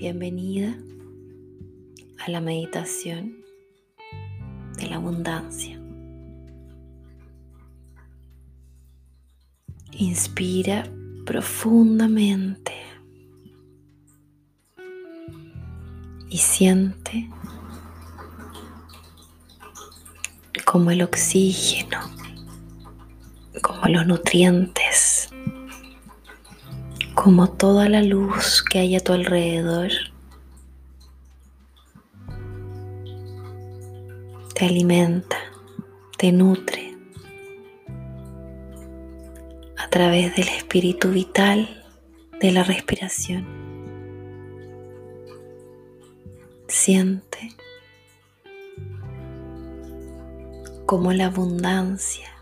Bienvenida 0.00 0.78
a 2.24 2.30
la 2.30 2.40
meditación 2.40 3.36
de 4.78 4.86
la 4.86 4.96
abundancia. 4.96 5.78
Inspira 9.92 10.90
profundamente 11.26 12.72
y 16.30 16.38
siente 16.38 17.28
como 20.64 20.92
el 20.92 21.02
oxígeno, 21.02 21.98
como 23.60 23.84
los 23.84 24.06
nutrientes, 24.06 25.19
como 27.22 27.50
toda 27.50 27.86
la 27.90 28.02
luz 28.02 28.62
que 28.62 28.78
hay 28.78 28.96
a 28.96 29.00
tu 29.00 29.12
alrededor 29.12 29.90
te 34.54 34.64
alimenta, 34.64 35.36
te 36.16 36.32
nutre 36.32 36.96
a 39.76 39.90
través 39.90 40.34
del 40.34 40.48
espíritu 40.48 41.10
vital 41.10 41.84
de 42.40 42.52
la 42.52 42.62
respiración. 42.62 43.46
Siente 46.68 47.54
como 50.86 51.12
la 51.12 51.26
abundancia 51.26 52.39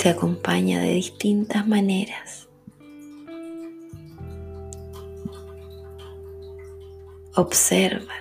te 0.00 0.08
acompaña 0.08 0.80
de 0.80 0.94
distintas 0.94 1.68
maneras. 1.68 2.48
Observa 7.34 8.14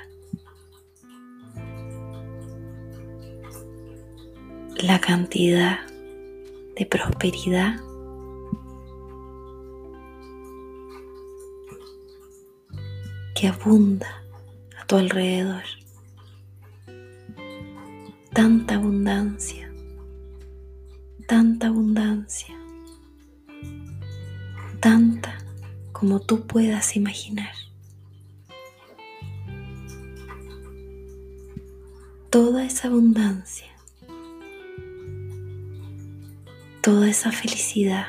la 4.76 5.00
cantidad 5.00 5.80
de 6.76 6.86
prosperidad 6.86 7.78
que 13.36 13.48
abunda 13.48 14.22
a 14.78 14.86
tu 14.86 14.98
alrededor. 14.98 15.64
Tanta 18.34 18.76
abundancia, 18.76 19.69
tanta 21.30 21.68
abundancia, 21.68 22.54
tanta 24.82 25.38
como 25.94 26.20
tú 26.20 26.46
puedas 26.46 26.98
imaginar. 26.98 27.54
Toda 32.30 32.66
esa 32.66 32.90
abundancia 32.90 33.70
toda 36.82 37.10
esa 37.10 37.32
felicidad, 37.32 38.08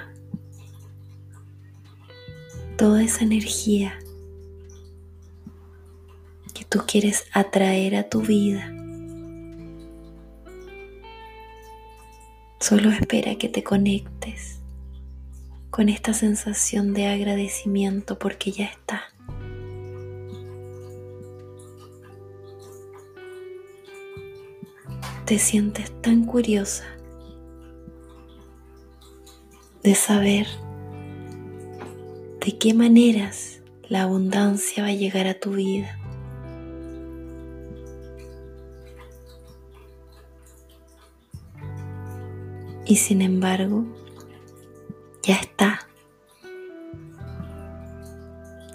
toda 2.79 3.03
esa 3.03 3.25
energía 3.25 3.98
que 6.55 6.65
tú 6.65 6.81
quieres 6.87 7.25
atraer 7.33 7.97
a 7.97 8.09
tu 8.09 8.23
vida. 8.23 8.80
Solo 12.71 12.91
espera 12.91 13.35
que 13.35 13.48
te 13.48 13.64
conectes 13.64 14.61
con 15.70 15.89
esta 15.89 16.14
sensación 16.14 16.95
de 16.95 17.08
agradecimiento 17.08 18.17
porque 18.17 18.53
ya 18.53 18.67
está. 18.67 19.03
Te 25.25 25.41
sientes 25.41 25.91
tan 26.01 26.25
curiosa 26.25 26.85
de 29.83 29.97
saber 29.97 30.47
de 32.39 32.57
qué 32.57 32.73
maneras 32.73 33.63
la 33.89 34.03
abundancia 34.03 34.85
va 34.85 34.91
a 34.91 34.95
llegar 34.95 35.27
a 35.27 35.35
tu 35.35 35.55
vida. 35.55 35.99
Y 42.90 42.96
sin 42.96 43.23
embargo, 43.23 43.86
ya 45.23 45.36
está 45.36 45.89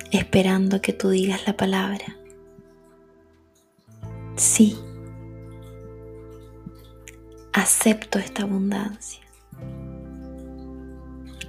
esperando 0.09 0.81
que 0.81 0.93
tú 0.93 1.09
digas 1.09 1.45
la 1.45 1.55
palabra. 1.55 2.17
Sí, 4.37 4.75
acepto 7.53 8.17
esta 8.17 8.43
abundancia 8.43 9.25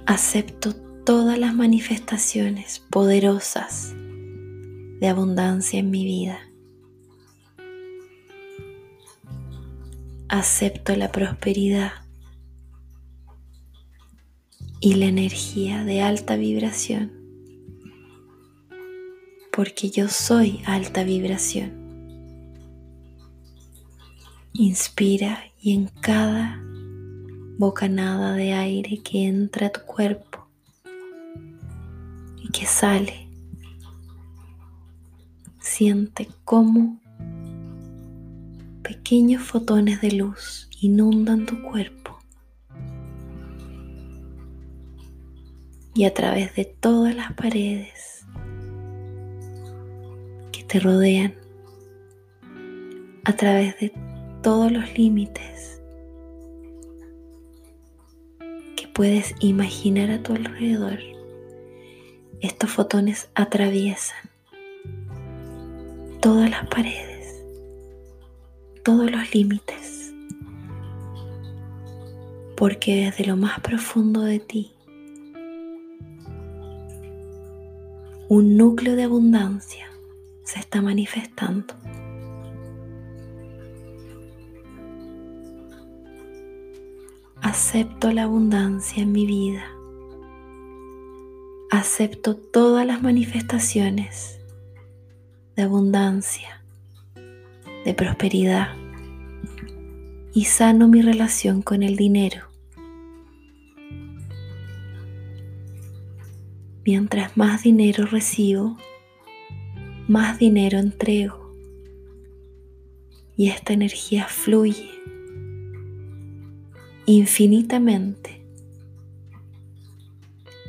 acepto 0.07 0.73
todas 1.05 1.37
las 1.37 1.53
manifestaciones 1.53 2.79
poderosas 2.89 3.93
de 3.93 5.07
abundancia 5.07 5.79
en 5.79 5.91
mi 5.91 6.05
vida. 6.05 6.39
Acepto 10.29 10.95
la 10.95 11.11
prosperidad 11.11 12.06
y 14.87 14.93
la 14.93 15.07
energía 15.07 15.83
de 15.83 16.01
alta 16.01 16.37
vibración, 16.37 17.11
porque 19.51 19.89
yo 19.89 20.07
soy 20.07 20.61
alta 20.65 21.03
vibración. 21.03 21.73
Inspira 24.53 25.39
y 25.59 25.73
en 25.73 25.87
cada 25.99 26.63
bocanada 27.57 28.31
de 28.35 28.53
aire 28.53 28.99
que 29.03 29.25
entra 29.25 29.67
a 29.67 29.71
tu 29.71 29.81
cuerpo 29.81 30.47
y 32.41 32.47
que 32.47 32.65
sale. 32.65 33.27
Siente 35.59 36.29
cómo 36.45 37.01
pequeños 38.83 39.43
fotones 39.43 39.99
de 39.99 40.13
luz 40.13 40.69
inundan 40.79 41.45
tu 41.45 41.61
cuerpo 41.61 41.96
y 45.97 46.05
a 46.05 46.13
través 46.13 46.55
de 46.55 46.63
todas 46.63 47.13
las 47.13 47.33
paredes 47.33 48.25
que 50.53 50.63
te 50.63 50.79
rodean, 50.79 51.33
a 53.25 53.33
través 53.33 53.77
de 53.79 53.91
todos 54.41 54.71
los 54.71 54.97
límites 54.97 55.77
puedes 58.97 59.35
imaginar 59.41 60.09
a 60.09 60.23
tu 60.23 60.33
alrededor, 60.33 60.97
estos 62.41 62.71
fotones 62.71 63.29
atraviesan 63.35 64.17
todas 66.19 66.49
las 66.49 66.65
paredes, 66.65 67.45
todos 68.83 69.11
los 69.11 69.35
límites, 69.35 70.15
porque 72.55 73.05
desde 73.05 73.27
lo 73.27 73.37
más 73.37 73.59
profundo 73.59 74.21
de 74.21 74.39
ti, 74.39 74.71
un 78.29 78.57
núcleo 78.57 78.97
de 78.97 79.03
abundancia 79.03 79.87
se 80.43 80.59
está 80.59 80.81
manifestando. 80.81 81.73
Acepto 87.41 88.11
la 88.11 88.23
abundancia 88.23 89.01
en 89.01 89.13
mi 89.13 89.25
vida. 89.25 89.63
Acepto 91.71 92.35
todas 92.35 92.85
las 92.85 93.01
manifestaciones 93.01 94.39
de 95.55 95.63
abundancia, 95.63 96.61
de 97.85 97.93
prosperidad 97.93 98.75
y 100.33 100.45
sano 100.45 100.89
mi 100.89 101.01
relación 101.01 101.61
con 101.61 101.81
el 101.81 101.95
dinero. 101.95 102.46
Mientras 106.87 107.35
más 107.35 107.63
dinero 107.63 108.05
recibo, 108.05 108.77
más 110.07 110.39
dinero 110.39 110.79
entrego 110.79 111.53
y 113.35 113.49
esta 113.49 113.73
energía 113.73 114.25
fluye 114.29 114.89
infinitamente 117.05 118.41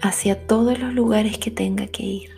hacia 0.02 0.44
todos 0.44 0.80
los 0.80 0.92
lugares 0.92 1.38
que 1.38 1.52
tenga 1.52 1.86
que 1.86 2.02
ir. 2.02 2.30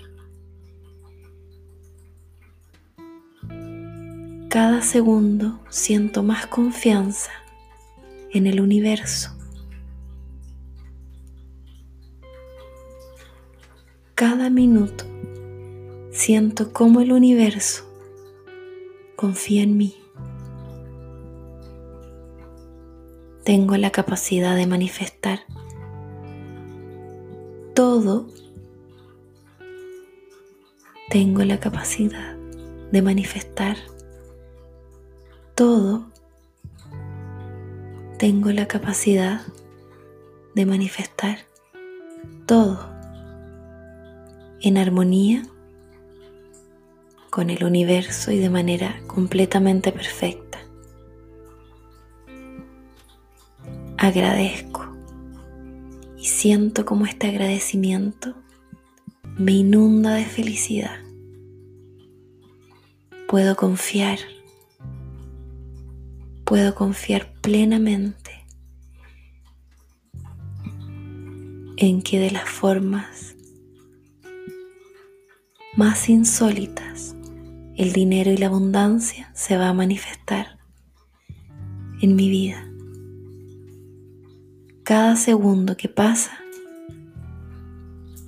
Cada 4.50 4.82
segundo 4.82 5.58
siento 5.70 6.22
más 6.22 6.46
confianza 6.48 7.30
en 8.30 8.46
el 8.46 8.60
universo. 8.60 9.39
Cada 14.20 14.50
minuto 14.50 15.06
siento 16.10 16.74
cómo 16.74 17.00
el 17.00 17.10
universo 17.10 17.90
confía 19.16 19.62
en 19.62 19.78
mí. 19.78 19.96
Tengo 23.44 23.78
la 23.78 23.88
capacidad 23.88 24.56
de 24.56 24.66
manifestar 24.66 25.40
todo. 27.74 28.26
Tengo 31.08 31.42
la 31.44 31.58
capacidad 31.58 32.36
de 32.92 33.00
manifestar 33.00 33.78
todo. 35.54 36.12
Tengo 38.18 38.52
la 38.52 38.68
capacidad 38.68 39.40
de 40.54 40.66
manifestar 40.66 41.38
todo 42.44 42.99
en 44.60 44.78
armonía 44.78 45.42
con 47.30 47.50
el 47.50 47.64
universo 47.64 48.32
y 48.32 48.38
de 48.38 48.50
manera 48.50 49.00
completamente 49.06 49.92
perfecta. 49.92 50.58
Agradezco 53.96 54.86
y 56.18 56.26
siento 56.26 56.84
como 56.84 57.06
este 57.06 57.28
agradecimiento 57.28 58.34
me 59.38 59.52
inunda 59.52 60.14
de 60.14 60.24
felicidad. 60.24 60.98
Puedo 63.28 63.56
confiar, 63.56 64.18
puedo 66.44 66.74
confiar 66.74 67.32
plenamente 67.40 68.44
en 71.76 72.02
que 72.02 72.18
de 72.18 72.32
las 72.32 72.48
formas 72.48 73.36
más 75.80 76.10
insólitas 76.10 77.16
el 77.74 77.94
dinero 77.94 78.30
y 78.30 78.36
la 78.36 78.48
abundancia 78.48 79.30
se 79.32 79.56
va 79.56 79.70
a 79.70 79.72
manifestar 79.72 80.58
en 82.02 82.16
mi 82.16 82.28
vida. 82.28 82.70
Cada 84.82 85.16
segundo 85.16 85.78
que 85.78 85.88
pasa 85.88 86.38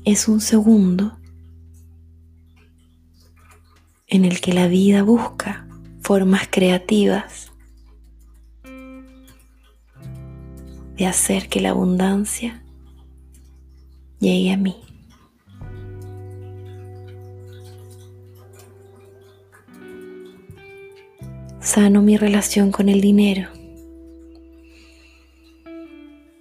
es 0.06 0.28
un 0.28 0.40
segundo 0.40 1.18
en 4.06 4.24
el 4.24 4.40
que 4.40 4.54
la 4.54 4.66
vida 4.66 5.02
busca 5.02 5.68
formas 6.00 6.48
creativas 6.50 7.52
de 10.96 11.06
hacer 11.06 11.50
que 11.50 11.60
la 11.60 11.68
abundancia 11.68 12.64
llegue 14.20 14.52
a 14.52 14.56
mí. 14.56 14.91
Sano 21.72 22.02
mi 22.02 22.18
relación 22.18 22.70
con 22.70 22.90
el 22.90 23.00
dinero. 23.00 23.48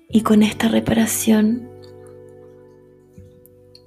Y 0.09 0.23
con 0.23 0.43
esta 0.43 0.67
reparación 0.67 1.69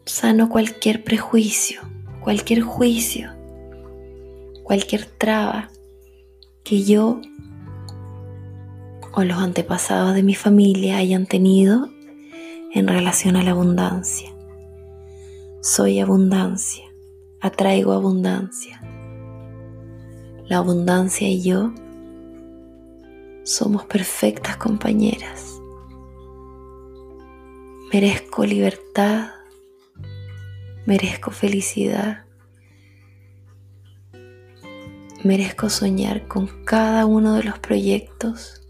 sano 0.06 0.49
cualquier 0.49 1.05
prejuicio, 1.05 1.82
cualquier 2.23 2.62
juicio, 2.62 3.31
cualquier 4.62 5.05
traba 5.05 5.69
que 6.64 6.82
yo 6.82 7.20
o 9.12 9.23
los 9.23 9.37
antepasados 9.37 10.14
de 10.14 10.23
mi 10.23 10.35
familia 10.35 10.96
hayan 10.96 11.26
tenido 11.26 11.91
en 12.73 12.88
relación 12.88 13.37
a 13.37 13.43
la 13.43 13.50
abundancia. 13.50 14.35
Soy 15.61 16.00
abundancia, 16.00 16.87
atraigo 17.43 17.93
abundancia. 17.93 18.81
La 20.46 20.58
abundancia 20.58 21.26
y 21.26 21.43
yo 21.43 21.73
somos 23.44 23.87
perfectas 23.87 24.58
compañeras. 24.58 25.58
Merezco 27.91 28.44
libertad, 28.44 29.31
merezco 30.85 31.31
felicidad, 31.31 32.26
merezco 35.23 35.70
soñar 35.70 36.29
con 36.29 36.49
cada 36.64 37.06
uno 37.06 37.37
de 37.37 37.44
los 37.44 37.58
proyectos 37.58 38.61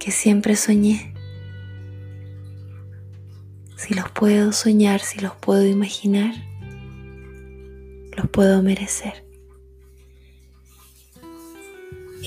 que 0.00 0.10
siempre 0.10 0.56
soñé. 0.56 1.12
Si 3.76 3.92
los 3.92 4.10
puedo 4.12 4.52
soñar, 4.52 5.00
si 5.00 5.20
los 5.20 5.34
puedo 5.34 5.66
imaginar, 5.66 6.34
los 8.16 8.30
puedo 8.30 8.62
merecer 8.62 9.21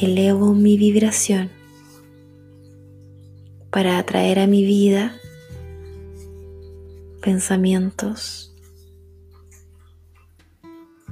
elevo 0.01 0.53
mi 0.53 0.77
vibración 0.77 1.49
para 3.69 3.97
atraer 3.97 4.39
a 4.39 4.47
mi 4.47 4.65
vida 4.65 5.15
pensamientos 7.21 8.53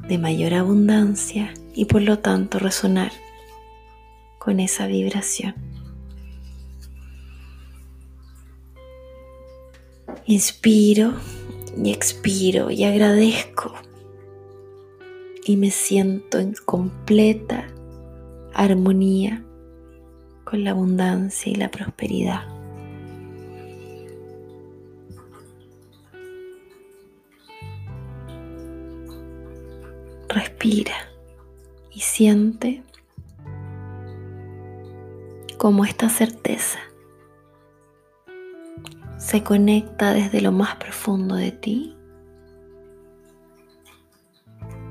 de 0.07 0.17
mayor 0.17 0.53
abundancia 0.53 1.53
y 1.73 1.85
por 1.85 2.01
lo 2.01 2.19
tanto 2.19 2.59
resonar 2.59 3.13
con 4.37 4.59
esa 4.59 4.87
vibración. 4.87 5.55
Inspiro 10.25 11.13
y 11.81 11.91
expiro 11.91 12.69
y 12.69 12.83
agradezco 12.83 13.73
y 15.45 15.55
me 15.55 15.71
siento 15.71 16.39
en 16.39 16.53
completa 16.65 17.67
armonía 18.53 19.43
con 20.43 20.63
la 20.63 20.71
abundancia 20.71 21.51
y 21.51 21.55
la 21.55 21.71
prosperidad. 21.71 22.41
Respira 30.29 30.95
y 31.91 31.99
siente 31.99 32.83
como 35.57 35.85
esta 35.85 36.09
certeza 36.09 36.79
se 39.17 39.41
conecta 39.41 40.13
desde 40.13 40.41
lo 40.41 40.51
más 40.51 40.75
profundo 40.75 41.35
de 41.35 41.51
ti 41.51 41.95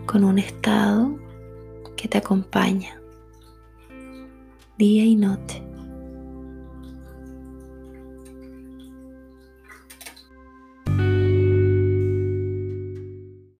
con 0.06 0.24
un 0.24 0.38
estado 0.38 1.18
que 1.96 2.08
te 2.08 2.18
acompaña 2.18 3.01
día 4.82 5.04
y 5.04 5.14
noche. 5.14 5.62